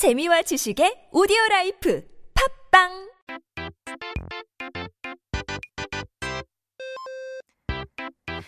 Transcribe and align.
재미와 0.00 0.40
지식의 0.40 1.10
오디오 1.12 1.36
라이프 1.50 2.00
팝빵 2.32 3.10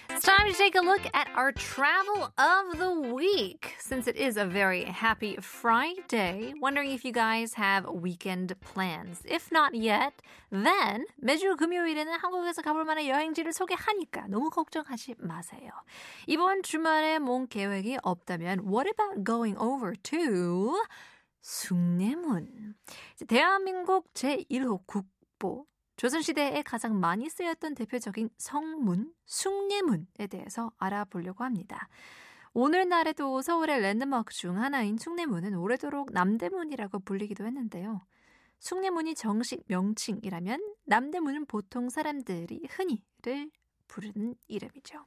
It's 0.09 0.25
time 0.25 0.49
to 0.49 0.57
take 0.57 0.75
a 0.75 0.81
look 0.81 1.05
at 1.13 1.29
our 1.37 1.53
travel 1.53 2.33
of 2.41 2.79
the 2.79 3.13
week. 3.13 3.77
Since 3.79 4.09
it 4.09 4.17
is 4.17 4.39
a 4.39 4.47
very 4.47 4.85
happy 4.85 5.37
Friday, 5.43 6.55
wondering 6.63 6.91
if 6.93 7.05
you 7.05 7.13
guys 7.13 7.53
have 7.61 7.85
weekend 7.85 8.59
plans. 8.65 9.21
If 9.29 9.53
not 9.53 9.77
yet, 9.77 10.15
then 10.51 11.05
매주 11.21 11.57
금요일에는 11.57 12.15
한국에서 12.17 12.63
가볼 12.63 12.87
만한 12.87 13.07
여행지를 13.07 13.53
소개하니까 13.53 14.29
너무 14.29 14.49
걱정하지 14.49 15.17
마세요. 15.19 15.69
이번 16.27 16.63
주말에 16.63 17.19
뭔 17.19 17.47
계획이 17.47 17.99
없다면 18.03 18.65
what 18.65 18.89
about 18.89 19.23
going 19.23 19.61
over 19.61 19.95
to 19.97 20.81
숭례문? 21.43 22.75
대한민국 23.29 24.13
제1호 24.15 24.87
국보 24.87 25.67
조선시대에 25.97 26.63
가장 26.63 26.99
많이 26.99 27.29
쓰였던 27.29 27.75
대표적인 27.75 28.31
성문, 28.39 29.13
숭례문에 29.27 30.27
대해서 30.31 30.73
알아보려고 30.79 31.45
합니다. 31.45 31.89
오늘날에도 32.55 33.41
서울의 33.41 33.81
랜드마크 33.81 34.33
중 34.35 34.59
하나인 34.59 34.99
숭례문은 34.99 35.55
오래도록 35.55 36.13
남대문이라고 36.13 37.01
불리기도 37.01 37.47
했는데요. 37.47 38.01
숭례문이 38.59 39.15
정식 39.15 39.65
명칭이라면 39.67 40.75
남대문은 40.85 41.47
보통 41.47 41.89
사람들이 41.89 42.67
흔히를 42.71 43.51
부르는 43.89 44.37
이름이죠. 44.49 45.05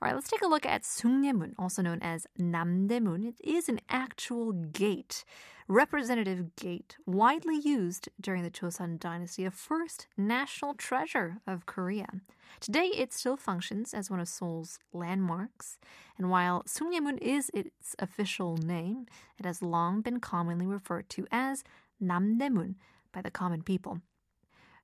Alright, 0.00 0.14
let's 0.14 0.28
take 0.28 0.42
a 0.42 0.46
look 0.46 0.66
at 0.66 0.82
숭례문, 0.82 1.54
also 1.58 1.80
known 1.80 2.00
as 2.02 2.26
Namdaemun. 2.38 3.24
It 3.24 3.40
is 3.42 3.70
an 3.70 3.80
actual 3.88 4.52
gate, 4.52 5.24
representative 5.68 6.54
gate, 6.54 6.96
widely 7.06 7.56
used 7.56 8.10
during 8.20 8.42
the 8.42 8.50
Joseon 8.50 9.00
dynasty, 9.00 9.46
a 9.46 9.50
first 9.50 10.06
national 10.18 10.74
treasure 10.74 11.38
of 11.46 11.64
Korea. 11.64 12.06
Today, 12.60 12.88
it 12.88 13.14
still 13.14 13.38
functions 13.38 13.94
as 13.94 14.10
one 14.10 14.20
of 14.20 14.28
Seoul's 14.28 14.78
landmarks, 14.92 15.78
and 16.18 16.28
while 16.28 16.62
숭례문 16.64 17.18
is 17.22 17.50
its 17.54 17.96
official 17.98 18.58
name, 18.58 19.06
it 19.38 19.46
has 19.46 19.62
long 19.62 20.02
been 20.02 20.20
commonly 20.20 20.66
referred 20.66 21.08
to 21.08 21.26
as 21.32 21.64
Namdaemun 22.02 22.74
by 23.12 23.22
the 23.22 23.30
common 23.30 23.62
people. 23.62 24.00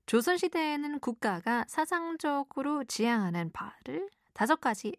조선시대에는 0.07 1.01
국가가 1.01 1.65
사상적으로 1.69 2.85
지향하는 2.85 3.53
바를 3.53 4.09
다섯 4.38 4.62
가지 4.62 4.96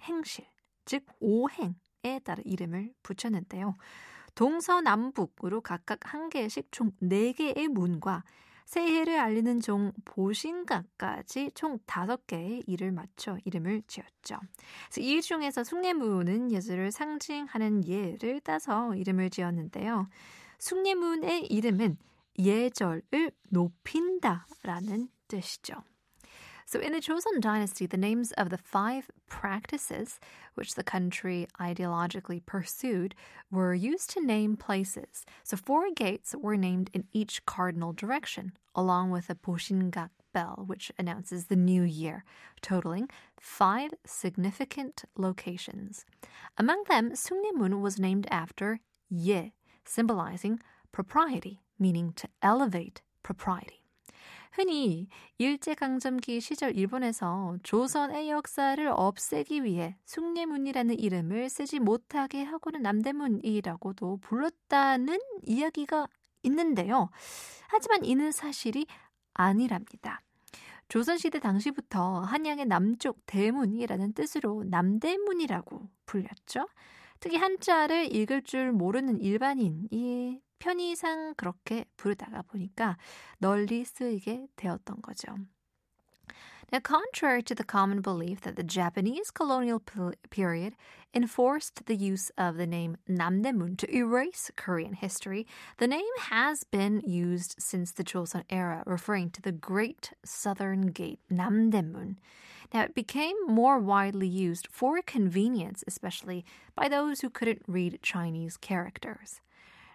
행실, 0.00 0.46
즉 0.86 1.04
오행에 1.20 2.20
따라 2.24 2.40
이름을 2.42 2.94
붙였는데요. 3.02 3.76
동서남북으로 4.34 5.60
각각 5.60 6.14
한 6.14 6.30
개씩 6.30 6.68
총 6.70 6.92
4개의 7.02 7.68
문과 7.68 8.24
새해를 8.64 9.18
알리는 9.18 9.60
종 9.60 9.92
보신각까지 10.06 11.50
총 11.54 11.78
5개의 11.80 12.66
일을 12.66 12.92
맞춰 12.92 13.36
이름을 13.44 13.82
지었죠. 13.88 14.38
그래서 14.86 15.00
이 15.02 15.20
중에서 15.20 15.64
숭례문은 15.64 16.50
예술을 16.50 16.90
상징하는 16.90 17.86
예를 17.86 18.40
따서 18.40 18.94
이름을 18.94 19.28
지었는데요. 19.28 20.08
숭례문의 20.60 21.44
이름은 21.44 21.98
예절을 22.38 23.32
높인다라는 23.50 25.10
뜻이죠. 25.28 25.74
So, 26.70 26.80
in 26.80 26.92
the 26.92 27.00
Joseon 27.00 27.40
dynasty, 27.40 27.86
the 27.86 27.96
names 27.96 28.32
of 28.32 28.50
the 28.50 28.58
five 28.58 29.10
practices 29.26 30.20
which 30.52 30.74
the 30.74 30.84
country 30.84 31.48
ideologically 31.58 32.44
pursued 32.44 33.14
were 33.50 33.72
used 33.72 34.10
to 34.10 34.20
name 34.20 34.54
places. 34.54 35.24
So, 35.44 35.56
four 35.56 35.86
gates 35.96 36.34
were 36.38 36.58
named 36.58 36.90
in 36.92 37.06
each 37.10 37.46
cardinal 37.46 37.94
direction, 37.94 38.52
along 38.74 39.12
with 39.12 39.30
a 39.30 39.34
Boshingak 39.34 40.10
bell, 40.34 40.64
which 40.66 40.92
announces 40.98 41.46
the 41.46 41.56
new 41.56 41.84
year, 41.84 42.22
totaling 42.60 43.08
five 43.40 43.92
significant 44.04 45.04
locations. 45.16 46.04
Among 46.58 46.84
them, 46.86 47.12
Sungnimun 47.12 47.80
was 47.80 47.98
named 47.98 48.26
after 48.30 48.80
Ye, 49.08 49.54
symbolizing 49.86 50.60
propriety, 50.92 51.62
meaning 51.78 52.12
to 52.16 52.28
elevate 52.42 53.00
propriety. 53.22 53.87
흔히 54.52 55.08
일제강점기 55.38 56.40
시절 56.40 56.76
일본에서 56.76 57.56
조선의 57.62 58.30
역사를 58.30 58.86
없애기 58.88 59.64
위해 59.64 59.96
숭례문이라는 60.04 60.98
이름을 60.98 61.48
쓰지 61.48 61.80
못하게 61.80 62.42
하고는 62.42 62.82
남대문이라고도 62.82 64.18
불렀다는 64.18 65.18
이야기가 65.46 66.08
있는데요. 66.42 67.10
하지만 67.68 68.04
이는 68.04 68.32
사실이 68.32 68.86
아니랍니다. 69.34 70.20
조선시대 70.88 71.40
당시부터 71.40 72.20
한양의 72.20 72.64
남쪽 72.66 73.24
대문이라는 73.26 74.14
뜻으로 74.14 74.64
남대문이라고 74.64 75.88
불렸죠. 76.06 76.66
특히 77.20 77.36
한자를 77.36 78.14
읽을 78.14 78.42
줄 78.42 78.72
모르는 78.72 79.20
일반인이 79.20 80.40
편의상 80.59 81.33
그렇게 81.35 81.85
부르다가 81.97 82.41
보니까 82.43 82.97
널리 83.39 83.83
쓰이게 83.83 84.47
되었던 84.55 85.01
거죠. 85.01 85.35
Now, 86.71 86.79
contrary 86.79 87.43
to 87.43 87.53
the 87.53 87.63
common 87.63 88.01
belief 88.01 88.41
that 88.41 88.55
the 88.55 88.63
Japanese 88.63 89.29
colonial 89.29 89.79
period 90.31 90.75
enforced 91.13 91.85
the 91.85 91.95
use 91.95 92.31
of 92.35 92.57
the 92.57 92.65
name 92.65 92.97
Namdaemun 93.07 93.77
to 93.77 93.95
erase 93.95 94.49
Korean 94.55 94.93
history, 94.93 95.45
the 95.77 95.87
name 95.87 96.15
has 96.31 96.63
been 96.63 97.01
used 97.05 97.55
since 97.59 97.91
the 97.91 98.03
Joseon 98.03 98.45
era, 98.49 98.81
referring 98.87 99.29
to 99.31 99.41
the 99.41 99.51
Great 99.51 100.13
Southern 100.25 100.87
Gate, 100.87 101.19
Namdaemun. 101.31 102.15
Now, 102.73 102.81
it 102.81 102.95
became 102.95 103.35
more 103.45 103.77
widely 103.77 104.27
used 104.27 104.67
for 104.71 104.99
convenience, 105.03 105.83
especially 105.85 106.43
by 106.73 106.87
those 106.89 107.21
who 107.21 107.29
couldn't 107.29 107.61
read 107.67 107.99
Chinese 108.01 108.57
characters. 108.57 109.41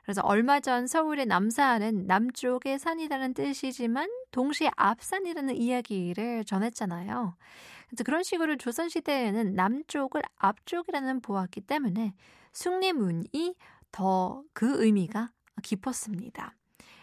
그래서 0.04 0.22
얼마 0.22 0.60
전 0.60 0.86
서울의 0.88 1.26
남산은 1.26 2.08
남쪽의 2.08 2.78
산이라는 2.78 3.34
뜻이지만 3.34 4.10
동시에 4.32 4.70
앞산이라는 4.76 5.56
이야기를 5.56 6.46
전했잖아요. 6.46 7.36
그래서 7.88 8.04
그런 8.04 8.24
식으로 8.24 8.58
조선시대에는 8.58 9.54
남쪽을 9.56 10.22
앞쪽이라는 10.38 11.22
보았기 11.22 11.62
때문에 11.62 12.14
숭례문이 12.52 13.56
더 13.92 14.44
그 14.54 14.84
의미가 14.84 15.32
깊었습니다. 15.62 16.56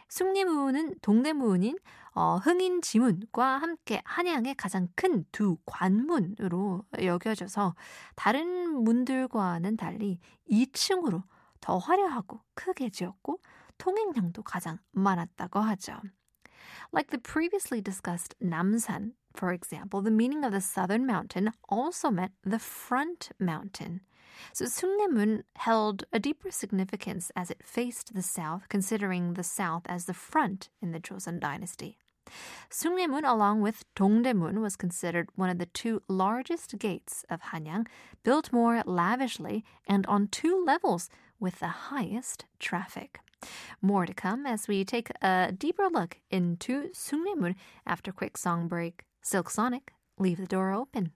숭례문은 0.09 0.97
동대문인 1.03 1.79
어, 2.13 2.37
흥인지문과 2.39 3.59
함께 3.59 4.03
한양의 4.05 4.57
가장 4.57 4.89
큰 4.97 5.25
두 5.31 5.57
관문으로 5.65 6.85
여겨져서 7.01 7.77
다른 8.17 8.83
문들과는 8.83 9.77
달리 9.77 10.19
2층으로 10.51 11.23
더 11.62 11.78
화려하고 11.78 12.42
크게 12.54 12.90
지었고 12.90 13.40
통행량도 13.78 14.44
가장 14.44 14.80
많았다고 14.92 15.60
하죠. 15.60 16.00
Like 16.92 17.12
the 17.12 17.20
previously 17.20 17.82
discussed 17.82 18.36
Namsan, 18.42 19.14
for 19.36 19.52
example, 19.52 20.02
the 20.02 20.12
meaning 20.12 20.44
of 20.44 20.52
the 20.52 20.62
southern 20.62 21.06
mountain 21.06 21.52
also 21.70 22.10
meant 22.10 22.34
the 22.44 22.60
front 22.60 23.32
mountain. 23.40 24.02
So 24.54 24.66
Sungnemun 24.66 25.44
held 25.56 26.04
a 26.12 26.20
deeper 26.20 26.52
significance 26.52 27.32
as 27.36 27.50
it 27.50 27.64
faced 27.64 28.14
the 28.14 28.22
south, 28.22 28.68
considering 28.70 29.34
the 29.34 29.44
south 29.44 29.84
as 29.88 30.06
the 30.06 30.14
front 30.14 30.70
in 30.82 30.92
the 30.92 31.00
Joseon 31.00 31.40
dynasty. 31.40 31.98
Sungnemun, 32.70 33.24
along 33.24 33.62
with 33.62 33.86
Dongdaemun, 33.96 34.60
was 34.60 34.76
considered 34.76 35.30
one 35.36 35.50
of 35.50 35.60
the 35.60 35.68
two 35.68 36.02
largest 36.08 36.78
gates 36.80 37.24
of 37.30 37.42
Hanyang, 37.42 37.88
built 38.24 38.52
more 38.52 38.82
lavishly 38.86 39.64
and 39.88 40.06
on 40.08 40.28
two 40.28 40.64
levels 40.66 41.10
with 41.41 41.59
the 41.59 41.69
highest 41.69 42.45
traffic. 42.59 43.19
More 43.81 44.05
to 44.05 44.13
come 44.13 44.47
as 44.47 44.69
we 44.69 44.85
take 44.85 45.11
a 45.23 45.53
deeper 45.57 45.89
look 45.91 46.19
into 46.31 46.91
Sungnemun 46.91 47.55
after 47.87 48.13
quick 48.13 48.37
song 48.37 48.69
break. 48.69 49.05
Silk 49.23 49.51
Sonic, 49.51 49.93
leave 50.19 50.39
the 50.39 50.47
door 50.47 50.73
open. 50.73 51.13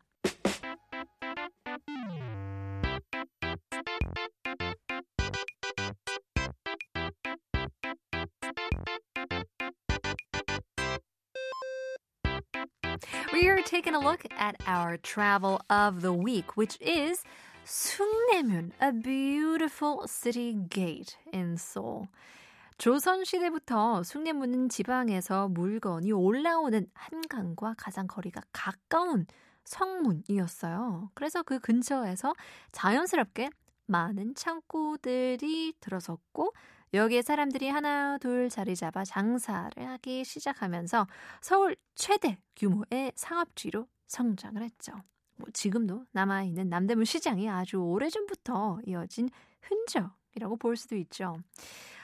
We 13.33 13.49
are 13.49 13.63
taking 13.63 13.95
a 13.95 13.99
look 13.99 14.25
at 14.39 14.57
our 14.67 14.97
travel 14.97 15.61
of 15.69 16.03
the 16.03 16.13
week, 16.13 16.57
which 16.57 16.81
is 16.81 17.25
숭례문, 17.65 18.73
a 18.83 18.93
beautiful 18.93 20.07
city 20.07 20.55
gate 20.69 21.17
in 21.33 21.55
Seoul. 21.55 22.09
조선 22.77 23.25
시대부터 23.25 24.03
숭례문은 24.03 24.69
지방에서 24.69 25.49
물건이 25.49 26.13
올라오는 26.13 26.87
한강과 26.93 27.75
가장 27.79 28.07
거리가 28.07 28.43
가까운 28.53 29.27
성문이었어요. 29.65 31.11
그래서 31.15 31.43
그 31.43 31.59
근처에서 31.59 32.35
자연스럽게 32.73 33.51
많은 33.87 34.35
창고들이 34.35 35.75
들어섰고 35.81 36.53
여기에 36.93 37.23
사람들이 37.23 37.69
하나 37.69 38.19
둘 38.19 38.51
자리 38.51 38.77
잡아 38.77 39.05
장사를 39.05 39.73
하기 39.77 40.25
시작하면서 40.25 41.07
서울 41.41 41.77
최대 41.95 42.39
규모의 42.57 43.13
상업지로 43.15 43.87
성장을 44.07 44.63
했죠. 44.63 44.93
뭐 45.36 45.48
지금도 45.54 46.06
남아있는 46.12 46.70
남대문 46.70 47.06
시장이 47.06 47.50
아주 47.50 47.78
오래전부터 47.78 48.80
이어진 48.86 49.30
흔적이라고 49.62 50.58
볼 50.58 50.76
수도 50.76 50.96
있죠. 50.98 51.42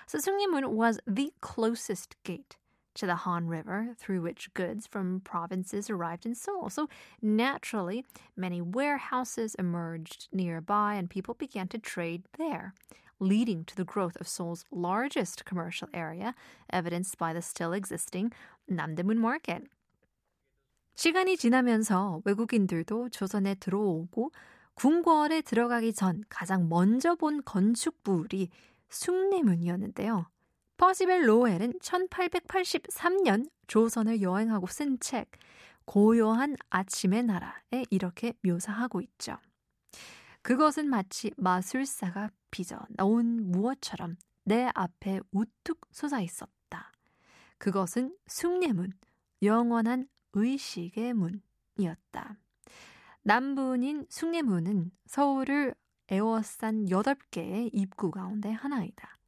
So 0.08 0.20
Sungnimun 0.20 0.70
was 0.70 1.00
the 1.08 1.34
closest 1.42 2.16
gate 2.24 2.58
to 2.96 3.06
the 3.06 3.26
Han 3.26 3.48
River 3.48 3.94
through 3.98 4.22
which 4.22 4.54
goods 4.54 4.88
from 4.88 5.20
provinces 5.22 5.90
arrived 5.90 6.26
in 6.26 6.34
Seoul. 6.34 6.70
So 6.70 6.88
naturally, 7.22 8.06
many 8.38 8.62
warehouses 8.62 9.56
emerged 9.56 10.30
nearby 10.32 10.96
and 10.96 11.10
people 11.10 11.34
began 11.34 11.68
to 11.70 11.78
trade 11.78 12.24
there, 12.38 12.74
leading 13.20 13.66
to 13.66 13.76
the 13.76 13.84
growth 13.84 14.16
of 14.22 14.28
Seoul's 14.28 14.64
largest 14.72 15.44
commercial 15.44 15.90
area, 15.94 16.36
evidenced 16.72 17.18
by 17.18 17.34
the 17.34 17.42
still 17.42 17.74
existing 17.74 18.32
Namdaemun 18.72 19.18
Market. 19.18 19.64
시간이 21.01 21.39
지나면서 21.39 22.21
외국인들도 22.27 23.09
조선에 23.09 23.55
들어오고 23.55 24.33
궁궐에 24.75 25.41
들어가기 25.41 25.95
전 25.95 26.23
가장 26.29 26.69
먼저 26.69 27.15
본 27.15 27.43
건축물이 27.43 28.51
숭례문이었는데요. 28.91 30.27
퍼시벨 30.77 31.27
로웰은 31.27 31.79
1883년 31.79 33.49
조선을 33.67 34.21
여행하고 34.21 34.67
쓴 34.67 35.01
책 35.01 35.31
고요한 35.87 36.55
아침의 36.69 37.23
나라에 37.23 37.87
이렇게 37.89 38.35
묘사하고 38.43 39.01
있죠. 39.01 39.39
그것은 40.43 40.87
마치 40.91 41.31
마술사가 41.39 42.29
빚어 42.51 42.79
넣은 42.91 43.51
무엇처럼 43.51 44.19
내 44.45 44.69
앞에 44.75 45.21
우뚝 45.33 45.81
솟아 45.93 46.21
있었다. 46.21 46.93
그것은 47.57 48.15
숭례문, 48.27 48.93
영원한 49.43 50.07
의식의 50.33 51.15
문이었다. 51.15 52.37
남분인 53.23 54.07
숭례문은 54.09 54.91
서울을 55.07 55.75
에워싼 56.09 56.87
8개의 56.87 57.71
입구 57.73 58.11
가운데 58.11 58.51
하나이다. 58.51 59.19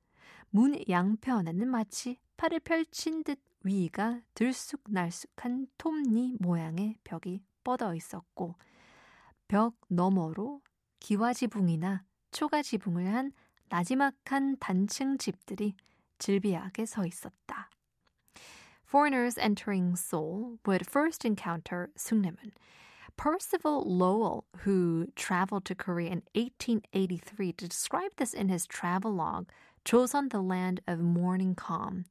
문 0.51 0.79
양편에는 0.89 1.69
마치 1.69 2.19
팔을 2.37 2.61
펼친 2.61 3.23
듯 3.23 3.41
위가 3.65 4.21
들쑥날쑥한 4.35 5.69
톱니 5.79 6.37
모양의 6.41 6.97
벽이 7.05 7.43
뻗어 7.63 7.95
있었고 7.95 8.57
벽 9.47 9.77
너머로 9.89 10.63
기와지붕이나 10.99 12.05
초가지붕을 12.33 13.15
한 13.15 13.33
나지막한 13.69 14.59
단층 14.59 15.17
집들이 15.19 15.75
질비하게 16.19 16.87
서 16.87 17.07
있었다. 17.07 17.62
Foreigners 18.93 19.39
entering 19.39 19.97
Seoul 19.97 20.59
would 20.67 20.87
first 20.87 21.25
encounter 21.25 21.89
Sungnemun. 21.97 22.53
Percival 23.17 23.83
Lowell, 23.91 24.45
who 24.59 25.07
traveled 25.17 25.65
to 25.65 25.75
Korea 25.75 26.11
in 26.11 26.23
1883, 26.35 27.53
described 27.53 28.19
this 28.19 28.35
in 28.35 28.51
his 28.51 28.67
travelogue, 28.67 29.49
Joseon, 29.87 30.29
the 30.29 30.43
land 30.43 30.83
of 30.87 31.01
morning 31.01 31.55
calm. 31.55 32.05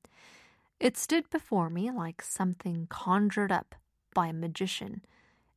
It 0.80 0.98
stood 0.98 1.30
before 1.30 1.70
me 1.70 1.92
like 1.92 2.24
something 2.24 2.88
conjured 2.90 3.52
up 3.52 3.76
by 4.16 4.30
a 4.30 4.34
magician. 4.34 5.06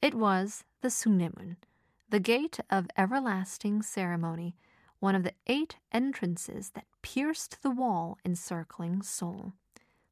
It 0.03 0.12
was 0.15 0.62
the 0.82 0.88
Sungnemun, 0.88 1.56
the 2.11 2.20
gate 2.20 2.59
of 2.69 2.87
everlasting 2.99 3.81
ceremony, 3.81 4.56
one 5.00 5.15
of 5.15 5.23
the 5.23 5.32
eight 5.47 5.77
entrances 5.91 6.73
that 6.75 6.85
pierced 7.00 7.62
the 7.62 7.70
wall 7.70 8.19
encircling 8.27 9.00
Seoul. 9.00 9.55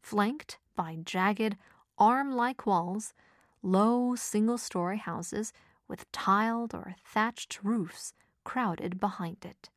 Flanked 0.00 0.56
by 0.74 0.98
jagged, 1.04 1.56
arm 1.98 2.36
like 2.36 2.66
walls, 2.66 3.14
low 3.62 4.14
single 4.14 4.58
story 4.58 4.98
houses 4.98 5.52
with 5.88 6.10
tiled 6.12 6.74
or 6.74 6.96
thatched 7.04 7.60
roofs 7.62 8.12
crowded 8.44 8.98
behind 8.98 9.46
it. 9.46 9.70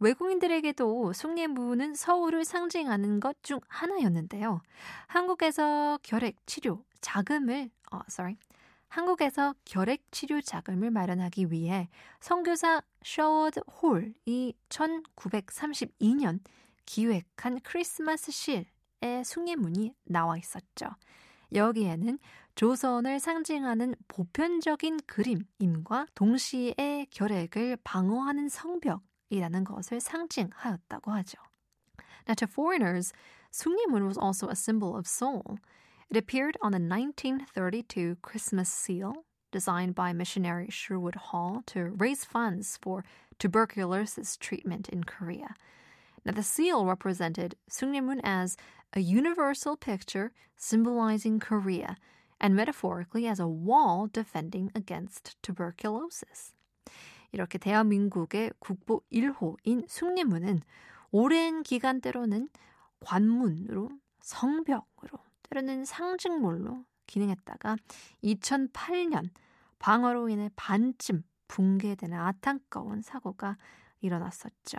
외국인들에게도 0.00 1.12
숭례문은 1.12 1.94
서울을 1.94 2.44
상징하는 2.44 3.20
것 3.20 3.36
중 3.42 3.60
하나였는데요. 3.68 4.60
한국에서 5.06 5.98
결핵 6.02 6.36
치료 6.46 6.84
자금을 7.00 7.70
어, 7.92 8.00
sorry. 8.08 8.36
한국에서 8.88 9.54
결핵 9.64 10.02
치료 10.12 10.40
자금을 10.40 10.90
마련하기 10.90 11.50
위해 11.50 11.88
선교사 12.20 12.82
셔워드 13.02 13.60
홀이 13.82 14.54
1932년 14.68 16.40
기획한 16.86 17.60
크리스마스 17.60 18.30
실 18.30 18.66
의 19.03 19.23
숭례문이 19.23 19.93
나와 20.05 20.37
있었죠. 20.37 20.87
여기에는 21.53 22.19
조선을 22.55 23.19
상징하는 23.19 23.95
보편적인 24.07 24.99
그림임과 25.07 26.07
동시에 26.13 27.07
결핵을 27.09 27.77
방어하는 27.83 28.49
성벽이라는 28.49 29.63
것을 29.63 29.99
상징하였다고 29.99 31.11
하죠. 31.11 31.37
Now, 32.27 32.35
to 32.35 32.47
foreigners, 32.47 33.13
Sungnimun 33.51 34.05
was 34.07 34.17
also 34.17 34.49
a 34.49 34.55
symbol 34.55 34.95
of 34.95 35.07
Seoul. 35.07 35.57
It 36.11 36.17
appeared 36.17 36.57
on 36.61 36.71
the 36.71 36.79
1932 36.79 38.17
Christmas 38.21 38.69
seal, 38.69 39.25
designed 39.51 39.95
by 39.95 40.13
missionary 40.13 40.67
Sherwood 40.69 41.15
Hall 41.15 41.63
to 41.67 41.91
raise 41.97 42.25
funds 42.25 42.77
for 42.81 43.03
tuberculosis 43.39 44.37
treatment 44.37 44.89
in 44.89 45.03
Korea. 45.03 45.55
Now, 46.25 46.33
the 46.33 46.43
seal 46.43 46.85
represented 46.85 47.55
Sungnimun 47.69 48.19
as 48.23 48.57
a 48.94 49.00
universal 49.00 49.76
picture 49.76 50.32
symbolizing 50.56 51.40
Korea 51.40 51.96
and 52.40 52.54
metaphorically 52.54 53.26
as 53.26 53.40
a 53.40 53.46
wall 53.46 54.08
defending 54.10 54.70
against 54.74 55.36
tuberculosis. 55.42 56.54
이렇게 57.32 57.58
대한민국의 57.58 58.52
국보 58.60 59.02
1호인 59.12 59.88
숭례문은 59.88 60.62
오랜 61.10 61.62
기간 61.62 62.00
때로는 62.00 62.48
관문으로 63.00 63.90
성벽으로 64.20 65.18
때로는 65.48 65.84
상징물로 65.84 66.84
기능했다가 67.06 67.76
2008년 68.22 69.30
방어로 69.78 70.28
인해 70.28 70.48
반쯤 70.56 71.24
붕괴되는 71.48 72.18
안타까운 72.18 73.02
사고가 73.02 73.58
일어났었죠. 74.00 74.78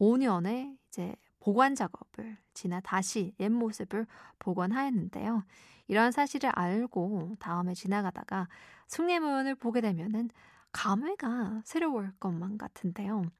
5년의 0.00 0.76
이제 0.88 1.14
보관 1.48 1.74
작업을 1.74 2.36
지나 2.52 2.78
다시 2.80 3.32
옛 3.40 3.48
모습을 3.48 4.06
복원하였는데요. 4.38 5.44
이런 5.86 6.12
사실을 6.12 6.50
알고 6.54 7.36
다음에 7.40 7.72
지나가다가 7.72 8.48
숭례문을 8.86 9.54
보게 9.54 9.80
되면은 9.80 10.28
감회가 10.72 11.62
새로울 11.64 12.12
것만 12.20 12.58
같은데요. 12.58 13.30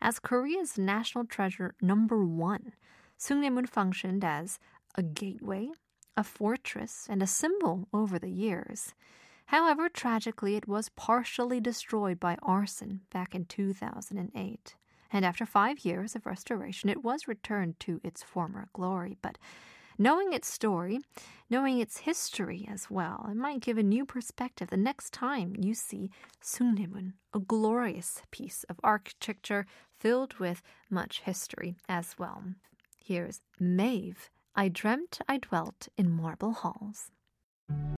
As 0.00 0.20
Korea's 0.20 0.78
national 0.78 1.26
treasure 1.26 1.72
number 1.82 2.24
one, 2.24 2.74
Sungnemun 3.18 3.68
functioned 3.68 4.24
as 4.24 4.60
a 4.94 5.02
gateway, 5.02 5.72
a 6.16 6.22
fortress, 6.22 7.08
and 7.10 7.24
a 7.24 7.26
symbol 7.26 7.88
over 7.92 8.20
the 8.20 8.30
years. 8.30 8.94
However, 9.46 9.88
tragically, 9.88 10.54
it 10.54 10.68
was 10.68 10.90
partially 10.90 11.60
destroyed 11.60 12.20
by 12.20 12.36
arson 12.40 13.00
back 13.10 13.34
in 13.34 13.46
2008. 13.46 14.76
And 15.12 15.24
after 15.24 15.46
five 15.46 15.80
years 15.80 16.14
of 16.14 16.26
restoration, 16.26 16.90
it 16.90 17.02
was 17.02 17.28
returned 17.28 17.80
to 17.80 18.00
its 18.04 18.22
former 18.22 18.68
glory. 18.72 19.16
But 19.22 19.38
knowing 19.98 20.32
its 20.32 20.48
story, 20.48 21.00
knowing 21.50 21.80
its 21.80 21.98
history 21.98 22.68
as 22.70 22.90
well, 22.90 23.26
it 23.30 23.36
might 23.36 23.60
give 23.60 23.78
a 23.78 23.82
new 23.82 24.04
perspective 24.04 24.68
the 24.70 24.76
next 24.76 25.12
time 25.12 25.54
you 25.58 25.74
see 25.74 26.10
Sungnemun, 26.42 27.14
a 27.34 27.40
glorious 27.40 28.22
piece 28.30 28.64
of 28.68 28.78
architecture 28.84 29.66
filled 29.98 30.34
with 30.34 30.62
much 30.90 31.20
history 31.20 31.76
as 31.88 32.14
well. 32.18 32.42
Here's 33.04 33.40
Maeve. 33.58 34.30
I 34.54 34.68
dreamt 34.68 35.20
I 35.28 35.38
dwelt 35.38 35.88
in 35.96 36.10
marble 36.10 36.52
halls. 36.52 37.10